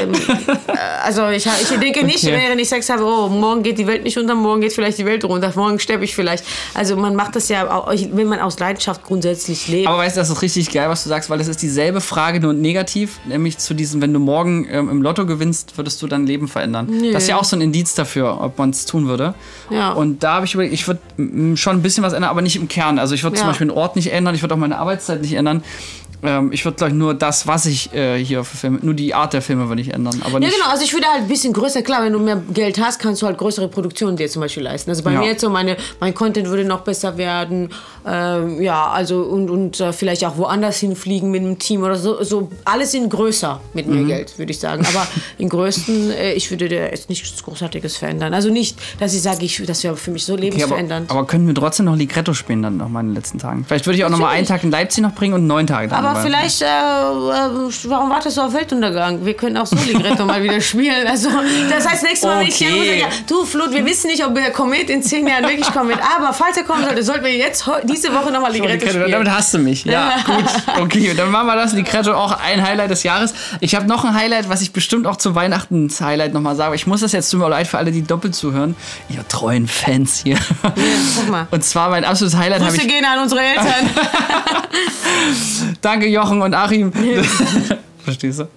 [0.00, 2.32] Ähm, äh, also ich, ich denke nicht, Okay.
[2.32, 5.04] während ich Sex habe, oh, morgen geht die Welt nicht unter, morgen geht vielleicht die
[5.04, 6.44] Welt runter, morgen sterbe ich vielleicht.
[6.72, 9.88] Also man macht das ja, auch, wenn man aus Leidenschaft grundsätzlich lebt.
[9.88, 12.40] Aber weißt du, das ist richtig geil, was du sagst, weil das ist dieselbe Frage,
[12.40, 13.18] nur negativ.
[13.26, 16.88] Nämlich zu diesem, wenn du morgen ähm, im Lotto gewinnst, würdest du dein Leben verändern.
[17.12, 19.34] Das ist ja auch so ein Indiz dafür, ob man es tun würde.
[19.70, 19.92] Ja.
[19.92, 21.00] Und da habe ich überlegt, ich würde
[21.56, 22.98] schon ein bisschen was ändern, aber nicht im Kern.
[22.98, 23.50] Also ich würde zum Ja.
[23.50, 25.62] Beispiel den Ort nicht ändern, ich würde auch meine Arbeitszeit nicht ändern.
[26.24, 29.14] Ähm, ich würde, glaube ich, nur das, was ich äh, hier für Filme, nur die
[29.14, 30.20] Art der Filme würde ich ändern.
[30.24, 30.68] Aber Ja, genau.
[30.70, 33.26] Also ich würde halt ein bisschen größer, klar, wenn du mehr Geld hast, kannst du
[33.26, 34.90] halt größere Produktionen dir zum Beispiel leisten.
[34.90, 35.20] Also bei Ja.
[35.20, 37.70] mir jetzt so, meine, mein Content würde noch besser werden.
[38.06, 42.22] Ähm, ja, also und, und äh, vielleicht auch woanders hinfliegen mit einem Team oder so.
[42.22, 43.94] so alles in größer mit Mhm.
[43.94, 44.84] mehr Geld, würde ich sagen.
[44.86, 45.06] Aber
[45.38, 48.34] im größten, äh, ich würde da jetzt nichts Großartiges verändern.
[48.34, 51.10] Also nicht, dass ich sage, ich, das wäre für mich so Okay, aber, lebensverändernd.
[51.10, 53.64] aber können wir trotzdem noch Ligretto spielen dann noch mal in den letzten Tagen?
[53.66, 55.88] Vielleicht würde ich auch noch mal einen Tag in Leipzig noch bringen und neun Tage
[55.88, 56.04] dann.
[56.04, 59.24] Aber vielleicht, äh, äh, warum wartest du auf Weltuntergang?
[59.24, 61.06] Wir können auch so Ligretto mal wieder spielen.
[61.06, 61.28] Also,
[61.70, 64.50] das heißt, nächstes Mal, wenn ich hier ja, du Flut, wir wissen nicht, ob der
[64.50, 67.68] Komet in zehn Jahren wirklich kommen wird, aber falls er kommen sollte, sollten wir jetzt
[67.84, 69.10] diese Woche nochmal Ligretto spielen.
[69.10, 69.84] damit hast du mich.
[69.84, 70.44] Ja, gut.
[70.82, 71.72] Okay, dann machen wir das.
[71.72, 73.34] Ligretto auch ein Highlight des Jahres.
[73.60, 76.74] Ich habe noch ein Highlight, was ich bestimmt auch zu Weihnachtens-Highlight nochmal sage.
[76.74, 78.76] Ich muss das jetzt tut mir leid für alle, die doppelt zuhören.
[79.08, 80.38] Ihr treuen Fans hier.
[81.16, 81.46] Sag mal.
[81.50, 82.88] Und zwar mein absolutes Highlight Grüße ich.
[82.88, 83.64] gehen an unsere Eltern.
[85.80, 86.92] Danke, Jochen und Achim.
[88.04, 88.48] Verstehst du?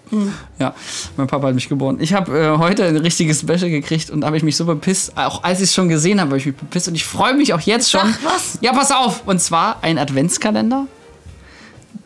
[0.60, 0.76] Ja,
[1.16, 1.98] mein Papa hat mich geboren.
[2.02, 5.18] Ich habe äh, heute ein richtiges Special gekriegt und habe ich mich so bepisst.
[5.18, 6.90] Auch als ich es schon gesehen habe, habe ich mich bepisst.
[6.90, 8.02] Und ich freue mich auch jetzt schon.
[8.02, 8.58] Sag was.
[8.60, 9.26] Ja, pass auf.
[9.26, 10.88] Und zwar ein Adventskalender,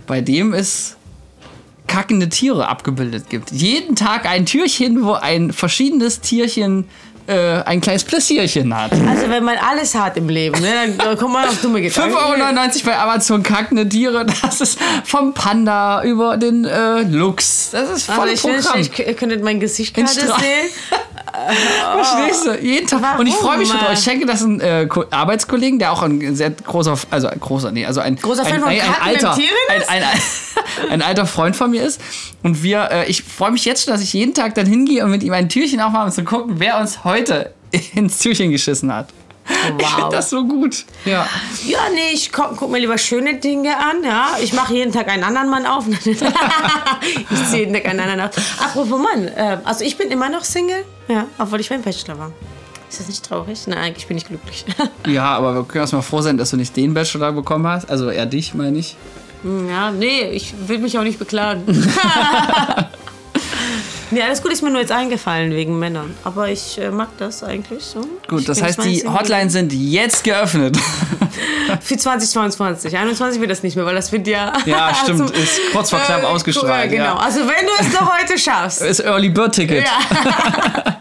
[0.05, 0.97] bei dem es
[1.87, 3.51] kackende Tiere abgebildet gibt.
[3.51, 6.85] Jeden Tag ein Türchen, wo ein verschiedenes Tierchen
[7.27, 8.91] äh, ein kleines Pläsierchen hat.
[8.93, 12.15] Also wenn man alles hat im Leben, ne, dann kommt man auf dumme Gedanken.
[12.15, 14.25] 5,99 Euro bei Amazon kackende Tiere.
[14.41, 17.69] Das ist vom Panda über den äh, Lux.
[17.71, 18.79] Das ist voll Also ich Programm.
[18.81, 20.29] ich k- könnte mein Gesicht gerade sehen.
[21.93, 22.55] Verstehst du?
[22.61, 23.01] Jeden Tag.
[23.01, 23.19] Warum?
[23.21, 23.93] Und ich freue mich schon drauf.
[23.93, 27.71] Ich schenke das einem äh, Ko- Arbeitskollegen, der auch ein sehr großer, also ein großer,
[27.71, 30.03] nee, also ein Großer Fan ein, von ein, ein alter, ein, ein,
[30.91, 32.01] ein alter Freund von mir ist.
[32.43, 35.11] Und wir, äh, ich freue mich jetzt schon, dass ich jeden Tag dann hingehe und
[35.11, 37.10] mit ihm ein Türchen aufmache, um zu gucken, wer uns heute
[37.95, 39.07] ins Türchen geschissen hat.
[39.49, 40.09] Ich finde Wow.
[40.11, 40.85] das so gut.
[41.05, 41.27] Ja.
[41.65, 44.03] Ja, nee, ich guck, guck mir lieber schöne Dinge an.
[44.03, 45.85] Ja, ich mache jeden Tag einen anderen Mann auf.
[46.05, 46.17] ich
[47.49, 48.31] ziehe jeden Tag einen anderen auf.
[48.61, 50.85] Apropos Mann, äh, also ich bin immer noch Single.
[51.07, 52.31] Ja, obwohl ich beim Bachelor war.
[52.89, 53.67] Ist das nicht traurig?
[53.67, 54.65] Nein, eigentlich bin ich glücklich.
[55.07, 57.89] ja, aber wir können erstmal froh sein, dass du nicht den Bachelor bekommen hast.
[57.89, 58.95] Also eher dich, meine ich.
[59.69, 61.63] ja, nee, ich will mich auch nicht beklagen.
[64.11, 66.13] Nee, alles gut ist mir nur jetzt eingefallen wegen Männern.
[66.23, 68.01] Aber ich äh, mag das eigentlich so.
[68.27, 70.77] Gut, Ich das heißt, die Hotlines sind jetzt geöffnet.
[71.81, 72.97] Für 2022.
[72.97, 74.53] 21 wird das nicht mehr, weil das wird ja.
[74.65, 77.03] Ja, stimmt, ist kurz vor knapp Äh, ausgestrahlt, Genau.
[77.03, 77.15] ja.
[77.17, 78.81] Also, wenn du es noch heute schaffst.
[78.81, 79.85] ist Early Bird Ticket.
[79.85, 80.95] Ja.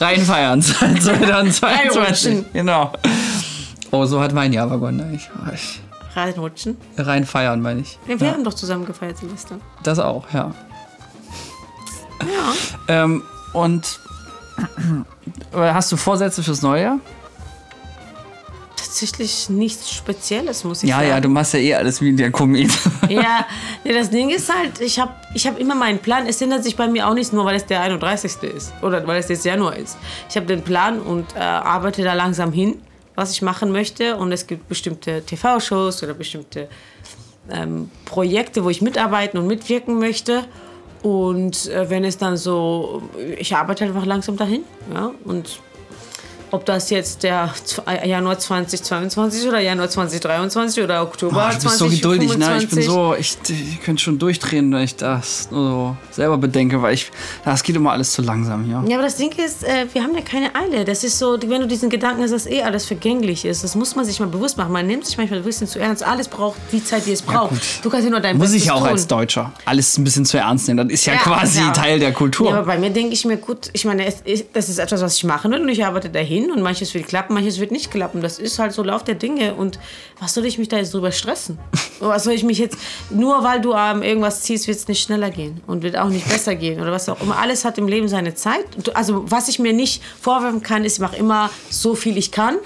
[0.00, 1.62] Reinfeiern 2022.
[1.62, 2.44] Reinrutschen.
[2.52, 2.92] Genau.
[3.90, 5.14] Oh, so hat mein Jahr begonnen.
[5.14, 5.80] Ich, ich,
[6.14, 6.76] Reinrutschen.
[6.98, 7.98] reinfeiern, meine ich.
[8.06, 9.56] Ja, wir haben doch zusammen gefeiert, Silvester.
[9.82, 10.52] Das auch, ja.
[12.20, 12.54] Ja.
[12.88, 13.98] Ähm, und
[15.52, 16.98] äh, hast du Vorsätze fürs neue Jahr?
[18.76, 21.08] Tatsächlich nichts Spezielles, muss ich Ja, sagen.
[21.08, 22.70] ja, du machst ja eh alles wie der Komet.
[23.08, 23.46] Ja,
[23.84, 26.26] nee, das Ding ist halt, ich habe ich hab immer meinen Plan.
[26.26, 28.42] Es ändert sich bei mir auch nicht nur, weil es der 31.
[28.42, 29.96] ist oder weil es jetzt Januar ist.
[30.28, 32.80] Ich habe den Plan und äh, arbeite da langsam hin,
[33.14, 34.16] was ich machen möchte.
[34.16, 36.68] Und es gibt bestimmte TV-Shows oder bestimmte
[37.50, 40.44] ähm, Projekte, wo ich mitarbeiten und mitwirken möchte.
[41.02, 43.02] Und äh, wenn es dann so,
[43.38, 44.64] ich arbeite einfach langsam dahin.
[44.92, 45.12] Ja?
[45.24, 45.60] Und
[46.56, 47.52] ob das jetzt der
[47.86, 52.00] äh, Januar 2022 oder Januar 2023 oder Oktober Oh, du bist so 2025.
[52.00, 52.58] geduldig, ne?
[52.62, 56.80] Ich bin so, ich, ich könnte schon durchdrehen, wenn ich das nur so selber bedenke,
[56.82, 57.10] weil ich,
[57.44, 58.82] das geht immer alles zu langsam hier.
[58.88, 60.84] Ja, aber das Ding ist, äh, wir haben ja keine Eile.
[60.84, 63.94] Das ist so, wenn du diesen Gedanken hast, dass eh alles vergänglich ist, das muss
[63.94, 64.72] man sich mal bewusst machen.
[64.72, 66.02] Man nimmt sich manchmal ein bisschen zu ernst.
[66.02, 67.50] Alles braucht die Zeit, die es braucht.
[67.50, 67.60] gut.
[67.82, 68.88] du kannst ja nur dein Muss Bestes ich ja auch tun.
[68.88, 70.88] als Deutscher alles ein bisschen zu ernst nehmen.
[70.88, 71.70] Das ist ja, Ja, quasi ja.
[71.72, 72.48] Teil der Kultur.
[72.48, 75.02] Ja, aber bei mir denke ich mir, gut, ich meine, es ist, das ist etwas,
[75.02, 77.90] was ich machen will und ich arbeite dahin und manches wird klappen, manches wird nicht
[77.90, 78.20] klappen.
[78.20, 79.78] Das ist halt so Lauf der Dinge und
[80.20, 81.58] was soll ich mich da jetzt drüber stressen?
[82.00, 82.78] was soll ich mich jetzt,
[83.10, 86.28] nur weil du ähm, irgendwas ziehst, wird es nicht schneller gehen und wird auch nicht
[86.28, 87.38] besser gehen oder was auch immer.
[87.38, 88.64] Alles hat im Leben seine Zeit.
[88.94, 92.56] Also was ich mir nicht vorwerfen kann, ist, ich mache immer so viel ich kann.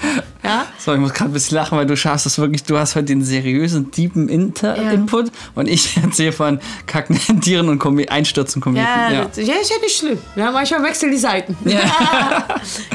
[0.43, 0.67] Ja?
[0.79, 3.07] So, ich muss gerade ein bisschen lachen, weil du schaffst es wirklich, du hast heute
[3.07, 4.93] den seriösen, tiefen Inter Ja.
[4.93, 8.87] Input und ich erzähle von kackenden Tieren und Kome Einstürzen Kometen.
[8.87, 10.19] Ja, Ja, Das, ja, ist ja nicht schlimm.
[10.37, 11.57] Ja, manchmal wechseln die Seiten.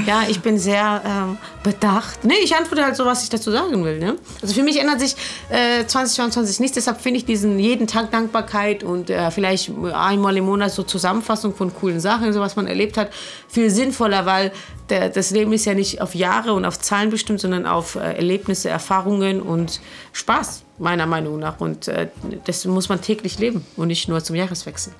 [0.06, 2.24] Ja, ich bin sehr ähm, bedacht.
[2.24, 3.98] Nee, ich antworte halt so, was ich dazu sagen will.
[4.00, 4.16] Ne?
[4.42, 5.16] Also für mich ändert sich
[5.50, 6.76] äh, 2022 nichts.
[6.76, 11.56] Deshalb finde ich diesen jeden Tag Dankbarkeit und äh, vielleicht einmal im Monat so Zusammenfassung
[11.56, 13.10] von coolen Sachen, so was man erlebt hat,
[13.48, 14.52] viel sinnvoller, weil
[14.90, 18.00] der, das Leben ist ja nicht auf Jahre und auf Zahlen bestimmt, sondern auf äh,
[18.00, 19.82] Erlebnisse, Erfahrungen und
[20.14, 21.60] Spaß, meiner Meinung nach.
[21.60, 22.10] Und äh,
[22.46, 24.94] das muss man täglich leben und nicht nur zum Jahreswechsel.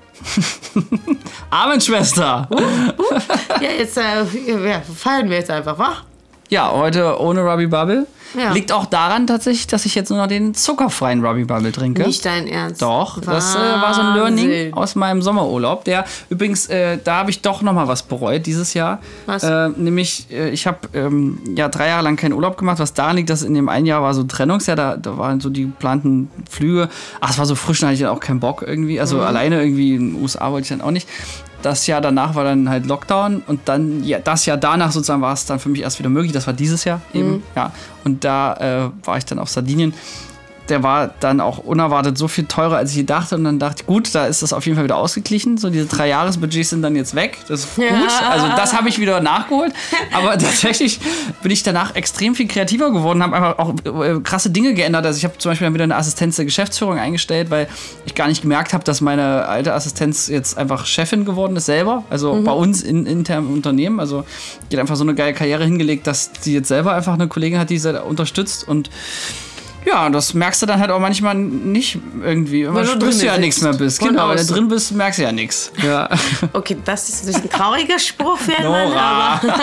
[1.50, 2.48] Amen, Schwester!
[3.60, 4.24] Ja, jetzt äh,
[4.68, 5.96] ja, feiern wir jetzt einfach, wa?
[6.48, 8.06] Ja, heute ohne Ruby Bubble.
[8.36, 8.52] Ja.
[8.52, 12.02] Liegt auch daran tatsächlich, dass ich jetzt nur noch den zuckerfreien Ruby Bubble trinke.
[12.02, 12.82] Nicht dein Ernst.
[12.82, 14.74] Doch, das äh, war so ein Learning Wahnsinn.
[14.74, 15.84] aus meinem Sommerurlaub.
[15.84, 19.00] Der übrigens, äh, da habe ich doch noch mal was bereut dieses Jahr.
[19.26, 19.42] Was?
[19.42, 23.16] Äh, nämlich, äh, ich habe ähm, ja drei Jahre lang keinen Urlaub gemacht, was daran
[23.16, 25.62] liegt, dass in dem einen Jahr war so ein Trennungsjahr, da, da waren so die
[25.62, 26.88] geplanten Flüge.
[27.20, 29.00] Ach, es war so frisch, da hatte ich dann auch keinen Bock irgendwie.
[29.00, 31.08] Also alleine irgendwie in den USA wollte ich dann auch nicht.
[31.66, 35.32] Das Jahr danach war dann halt Lockdown und dann, ja, das Jahr danach sozusagen war
[35.32, 36.30] es dann für mich erst wieder möglich.
[36.30, 37.72] Das war dieses Jahr eben, ja.
[38.04, 38.52] Und da
[38.84, 39.92] äh, war ich dann auf Sardinien
[40.68, 43.36] der war dann auch unerwartet so viel teurer, als ich dachte.
[43.36, 45.58] Und dann dachte ich, gut, da ist das auf jeden Fall wieder ausgeglichen.
[45.58, 47.38] So, diese drei Jahresbudgets sind dann jetzt weg.
[47.48, 47.84] Das ist gut.
[47.84, 48.30] Ja.
[48.30, 49.72] Also, das habe ich wieder nachgeholt.
[50.12, 51.00] Aber tatsächlich
[51.42, 55.06] bin ich danach extrem viel kreativer geworden, habe einfach auch äh, krasse Dinge geändert.
[55.06, 57.68] Also, ich habe zum Beispiel dann wieder eine Assistenz der Geschäftsführung eingestellt, weil
[58.04, 62.04] ich gar nicht gemerkt habe, dass meine alte Assistenz jetzt einfach Chefin geworden ist selber.
[62.10, 64.00] Also, bei uns in internen Unternehmen.
[64.00, 64.24] Also,
[64.70, 67.58] die hat einfach so eine geile Karriere hingelegt, dass sie jetzt selber einfach eine Kollegin
[67.58, 68.66] hat, die sie unterstützt.
[68.66, 68.90] Und
[69.86, 73.38] ja, das merkst du dann halt auch manchmal nicht irgendwie, weil du du drin ja
[73.38, 74.00] nichts mehr bist.
[74.00, 75.70] Von Genau, wenn du drin bist, merkst du ja nichts.
[75.82, 76.08] Ja.
[76.52, 79.40] Okay, das ist natürlich ein trauriger Spruch für Mann, Nora.
[79.42, 79.54] aber.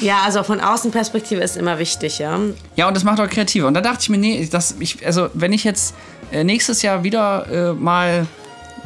[0.00, 2.38] ja, also von Außenperspektive ist immer wichtig, ja.
[2.74, 3.68] ja, und das macht auch kreativer.
[3.68, 5.94] Und da dachte ich mir, nee, das, ich, also wenn ich jetzt
[6.32, 8.26] äh, nächstes Jahr wieder äh, mal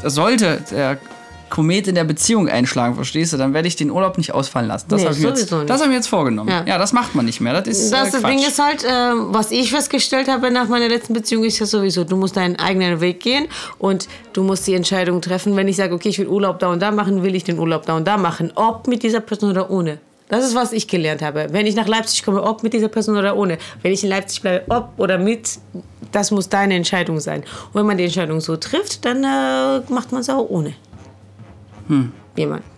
[0.05, 0.99] sollte der
[1.51, 3.37] Komet in der Beziehung einschlagen, verstehst du?
[3.37, 4.87] Dann werde ich den Urlaub nicht ausfallen lassen.
[4.89, 6.49] Das Nee, habe ich, mir jetzt- das hab ich jetzt vorgenommen.
[6.49, 6.65] Ja.
[6.67, 6.79] Ja.
[6.79, 7.53] das macht man nicht mehr.
[7.53, 8.23] Das ist Das, äh, das.
[8.23, 12.05] Ding ist halt, ähm, was ich festgestellt habe nach meiner letzten Beziehung, ist ja sowieso,
[12.05, 13.47] du musst deinen eigenen Weg gehen
[13.79, 16.81] und du musst die Entscheidung treffen, wenn ich sage, okay, ich will Urlaub da und
[16.81, 19.71] da machen, will ich den Urlaub da und da machen, ob mit dieser Person oder
[19.71, 19.99] ohne.
[20.29, 21.49] Das ist, was ich gelernt habe.
[21.51, 23.59] Wenn ich nach Leipzig komme, ob mit dieser Person oder ohne.
[23.83, 25.59] Wenn ich in Leipzig bleibe, ob oder mit,
[26.13, 27.41] das muss deine Entscheidung sein.
[27.41, 30.75] Und wenn man die Entscheidung so trifft, dann äh, macht man es auch ohne.
[32.37, 32.63] Jemand.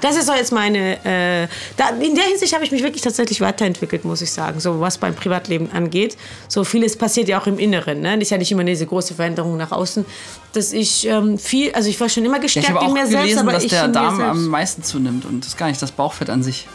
[0.00, 0.96] Das ist so jetzt meine.
[1.04, 1.46] Äh,
[1.76, 4.58] da, in der Hinsicht habe ich mich wirklich tatsächlich weiterentwickelt, muss ich sagen.
[4.60, 6.16] So was beim Privatleben angeht.
[6.48, 8.00] So vieles passiert ja auch im Inneren.
[8.00, 8.14] Ne?
[8.14, 10.04] Das ist ja nicht immer diese große Veränderung nach außen.
[10.52, 12.94] Dass ich ähm, viel, also ich war schon immer Ja, gestärkt ich habe auch in
[12.94, 15.56] mir selbst, gelesen, aber dass ich der Darm selbst- am meisten zunimmt und das ist
[15.58, 16.66] gar nicht das Bauchfett an sich.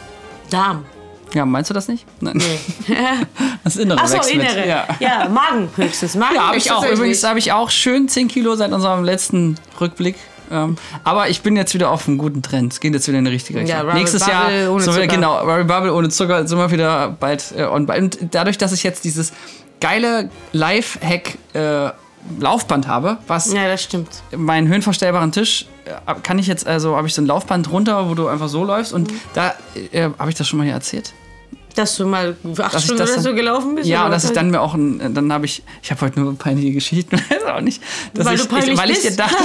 [0.50, 0.84] Darm.
[1.34, 2.06] Ja, meinst du das nicht?
[2.20, 2.40] Nein.
[3.64, 4.44] Das Innere Achso, wächst mit.
[4.44, 4.68] innere.
[4.68, 4.86] Ja.
[5.00, 5.28] Ja.
[5.28, 6.14] Magen höchstens.
[6.16, 6.84] Magen Ja, habe ich auch.
[6.86, 10.16] Übrigens habe ich auch schön 10 Kilo seit unserem letzten Rückblick.
[10.50, 12.72] Ähm, aber ich bin jetzt wieder auf einem guten Trend.
[12.72, 13.76] Es geht jetzt wieder in die richtige Richtung.
[13.76, 15.14] Ja, Rubble Nächstes Bubble Jahr, ohne so wieder, Zucker.
[15.14, 17.86] genau, Rubble Bubble ohne Zucker, sind wir wieder bald äh, on.
[17.88, 19.32] Und dadurch, dass ich jetzt dieses
[19.80, 21.90] geile Live-Hack äh,
[22.40, 24.08] Laufband habe, was Ja, das stimmt.
[24.34, 28.14] meinen höhenverstellbaren Tisch äh, kann ich jetzt, also habe ich so ein Laufband runter, wo
[28.14, 28.92] du einfach so läufst.
[28.92, 29.20] Und Mhm.
[29.34, 29.54] da
[29.92, 31.12] äh, habe ich das schon mal hier erzählt.
[31.74, 33.88] Dass du mal acht Dass ich Stunden das oder so gelaufen bist?
[33.88, 36.36] Ja, und dass ich dann mir auch ein, dann habe ich, ich habe heute nur
[36.38, 37.82] peinliche Geschichten, weiß auch nicht.
[38.14, 39.18] Weil ich, du peinlich ich, weil ich dir bist?
[39.20, 39.36] dachte,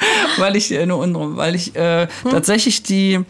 [0.38, 2.30] weil ich äh, nur untenrum, weil ich äh, Hm?
[2.30, 3.20] tatsächlich die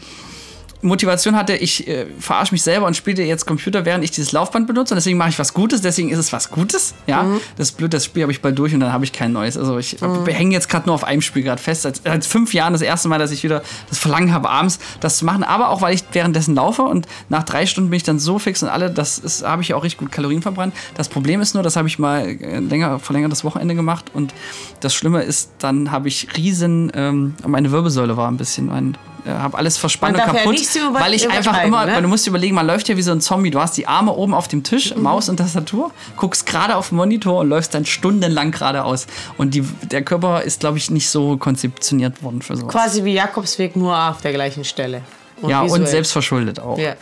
[0.82, 4.66] Motivation hatte, ich äh, verarsche mich selber und spiele jetzt Computer, während ich dieses Laufband
[4.66, 4.94] benutze.
[4.94, 6.94] Und deswegen mache ich was Gutes, deswegen ist es was Gutes.
[7.06, 7.40] Ja, Mhm.
[7.56, 9.56] das ist blöd, das Spiel habe ich bald durch und dann habe ich kein neues.
[9.58, 11.82] Also ich wir hängen jetzt gerade nur auf einem Spiel gerade fest.
[11.82, 15.18] Seit, seit fünf Jahren das erste Mal, dass ich wieder das Verlangen habe, abends das
[15.18, 15.44] zu machen.
[15.44, 18.62] Aber auch, weil ich währenddessen laufe und nach drei Stunden bin ich dann so fix
[18.62, 20.74] und alle, das habe ich auch richtig gut Kalorien verbrannt.
[20.94, 24.32] Das Problem ist nur, das habe ich mal äh, länger, verlängertes Wochenende gemacht und
[24.80, 28.96] das Schlimme ist, dann habe ich riesen, ähm, meine Wirbelsäule war ein bisschen, mein,
[29.28, 31.94] habe alles verspannt und ja kaputt, über- weil ich einfach immer, ne?
[31.94, 33.50] weil du musst dir überlegen, man läuft ja wie so ein Zombie.
[33.50, 35.02] Du hast die Arme oben auf dem Tisch, Mhm.
[35.02, 39.06] Maus und Tastatur, guckst gerade auf den Monitor und läufst dann stundenlang geradeaus.
[39.38, 42.72] Und die, der Körper ist, glaube ich, nicht so konzeptioniert worden für sowas.
[42.72, 45.02] Quasi wie Jakobsweg, nur auf der gleichen Stelle.
[45.46, 45.87] ja, und visuell.
[45.87, 46.78] selbst verschuldet auch.
[46.78, 46.94] Ja.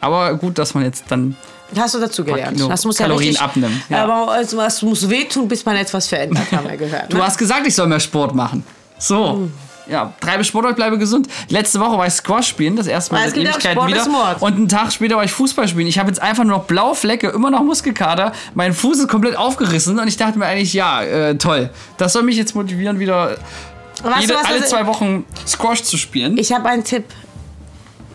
[0.00, 1.36] Aber gut, dass man jetzt dann.
[1.76, 2.60] Hast du dazu gelernt.
[2.68, 4.04] Das muss ja Kalorien richtig, abnimmt, ja.
[4.04, 7.12] Aber also, es muss wehtun, bis man etwas verändert, haben wir gehört.
[7.12, 7.24] Du Ne?
[7.24, 8.62] hast gesagt, ich soll mehr Sport machen.
[8.98, 9.48] So.
[9.88, 11.28] Ja, treibe Sport und bleibe gesund.
[11.48, 14.36] Letzte Woche war ich Squash spielen, das erste Mal seit Ewigkeiten wieder.
[14.40, 15.86] Und einen Tag später war ich Fußball spielen.
[15.86, 18.32] Ich habe jetzt einfach nur noch blaue Flecke, immer noch Muskelkater.
[18.54, 21.70] Mein Fuß ist komplett aufgerissen und ich dachte mir eigentlich, ja, äh, toll.
[21.98, 23.36] Das soll mich jetzt motivieren, wieder
[24.02, 26.36] Weißt jede, du, was alle das- zwei Wochen Squash zu spielen.
[26.36, 27.04] Ich habe einen Tipp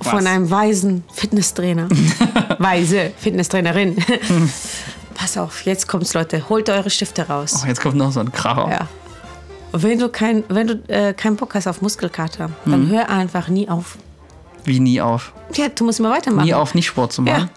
[0.02, 0.26] von Was?
[0.26, 1.88] einem weisen Fitnesstrainer.
[2.60, 3.96] Weise Fitnesstrainerin.
[5.14, 6.50] Pass auf, jetzt kommt's, Leute.
[6.50, 7.62] Holt eure Stifte raus.
[7.64, 8.68] oh, jetzt kommt noch so ein Kracher.
[8.70, 8.88] Ja.
[9.72, 12.72] Und wenn du keinen wenn du, äh, keinen Bock hast auf Muskelkater, Mhm.
[12.72, 13.98] dann hör einfach nie auf.
[14.66, 15.32] Wie nie auf.
[15.56, 16.46] Ja, du musst immer weitermachen.
[16.46, 17.50] Nie auf, nicht Sport zu machen.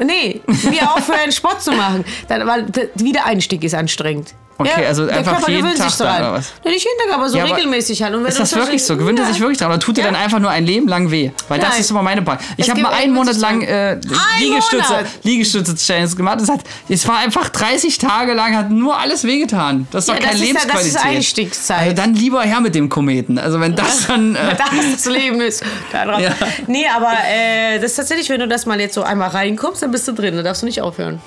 [0.00, 2.04] Nee, nie aufhören, Sport zu machen.
[2.28, 4.34] Dann, weil der Wiedereinstieg ist anstrengend.
[4.56, 6.20] Okay, also der einfach Körper jeden Tag dran.
[6.20, 6.52] oder was?
[6.62, 8.14] Ja, nicht jeden Tag, aber so Ja, aber regelmäßig halt.
[8.14, 8.96] Und wenn Ist das wirklich so?
[8.96, 9.32] Gewöhnt er Ja.
[9.32, 9.68] sich wirklich dran?
[9.68, 10.12] Oder tut er Ja.
[10.12, 11.32] dann einfach nur ein Leben lang weh?
[11.48, 11.80] Weil das Nein.
[11.80, 12.42] ist immer meine Frage.
[12.56, 13.98] Ich habe mal einen Monat lang äh,
[14.38, 15.06] Liegestütze, Monat?
[15.24, 16.40] Liegestütze-Challenge gemacht.
[16.40, 19.88] Es, hat, es war einfach 30 Tage lang, hat nur alles wehgetan.
[19.90, 21.16] Das ist doch Ja, keine das ist ja- das ist Lebensqualität.
[21.16, 21.78] Einstiegszeit.
[21.80, 23.38] Also dann lieber her mit dem Kometen.
[23.38, 24.36] Also wenn das dann...
[24.36, 24.68] Äh, das
[25.04, 25.64] das Leben ist.
[25.90, 26.18] Da.
[26.20, 26.30] Ja.
[26.68, 29.90] Nee, aber äh, das ist tatsächlich, wenn du das mal jetzt so einmal reinkommst, dann
[29.90, 30.36] bist du drin.
[30.36, 31.20] Dann darfst du nicht aufhören.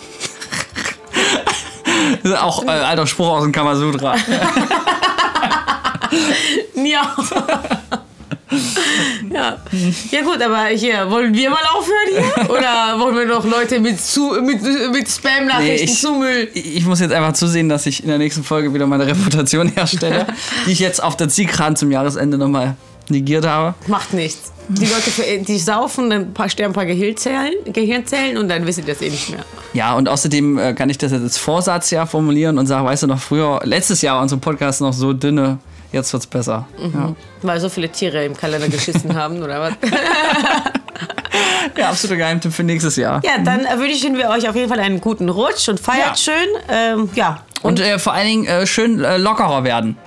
[2.35, 4.15] auch äh, alter Spruch aus dem Kamasutra.
[7.17, 7.29] Auf.
[9.33, 9.57] ja.
[10.11, 12.49] ja gut, aber hier, wollen wir mal aufhören hier?
[12.49, 14.61] Oder wollen wir noch Leute mit, zu, mit,
[14.91, 16.47] mit Spam-Nachrichten Nee, ich- zumüllen?
[16.53, 20.27] Ich muss jetzt einfach zusehen, dass ich in der nächsten Folge wieder meine Reputation herstelle,
[20.65, 22.75] die ich jetzt auf der Zielgeraden zum Jahresende nochmal
[23.09, 23.73] negiert habe.
[23.87, 24.51] Macht nichts.
[24.69, 29.01] Die Leute, die saufen, dann sterben ein paar Gehirnzellen, Gehirnzellen und dann wissen die das
[29.01, 29.39] eh nicht mehr.
[29.73, 33.03] Ja, und außerdem äh, kann ich das jetzt als Vorsatz ja formulieren und sagen, weißt
[33.03, 35.59] du noch, früher, letztes Jahr war unser Podcast noch so dünne,
[35.93, 36.67] jetzt wird's besser.
[36.93, 37.15] Ja.
[37.43, 39.73] Weil so viele Tiere im Kalender geschissen haben, oder was?
[41.77, 43.21] ja, absoluter Geheimtipp für nächstes Jahr.
[43.23, 46.15] Ja, dann äh, wünschen wir euch auf jeden Fall einen guten Rutsch und feiert Ja.
[46.15, 46.47] schön.
[46.69, 47.41] Ähm, ja.
[47.61, 49.97] Und äh, vor allen Dingen äh, schön äh, lockerer werden.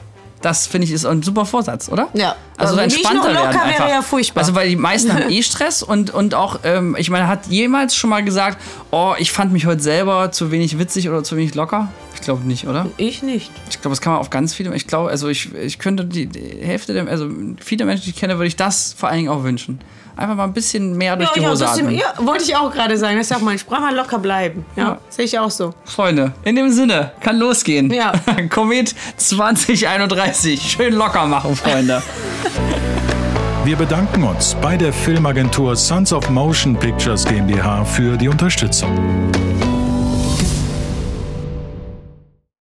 [0.43, 2.09] Das finde ich ist ein super Vorsatz, oder?
[2.15, 2.35] Ja.
[2.57, 3.89] Also so Aber nicht entspannter nur locker werden wäre einfach.
[3.89, 4.41] ja furchtbar.
[4.41, 7.95] Also weil die meisten haben eh Stress und, und auch, ähm, ich meine, hat jemals
[7.95, 8.59] schon mal gesagt,
[8.91, 11.89] oh, ich fand mich heute selber zu wenig witzig oder zu wenig locker?
[12.15, 12.87] Ich glaube nicht, oder?
[12.97, 13.51] Ich nicht.
[13.71, 14.75] Ich glaube, das kann man auf ganz viele.
[14.75, 17.29] Ich glaube, also ich, ich könnte die, die Hälfte der, also
[17.63, 19.79] viele Menschen, die ich kenne, würde ich das vor allen Dingen auch wünschen.
[20.17, 21.99] Einfach mal ein bisschen mehr durch die ja, Hose bisschen, atmen.
[21.99, 23.17] ja, wollte ich auch gerade sagen.
[23.17, 24.65] Das sagt man, Sprache mal locker bleiben.
[24.77, 24.99] Ja, Ja.
[25.09, 25.73] sehe ich auch so.
[25.85, 27.91] Freunde, in dem Sinne, kann losgehen.
[27.93, 28.13] Ja.
[28.51, 30.61] Komet 2031.
[30.77, 32.03] Schön locker machen, Freunde.
[33.65, 38.97] Wir bedanken uns bei der Filmagentur Sons of Motion Pictures GmbH für die Unterstützung.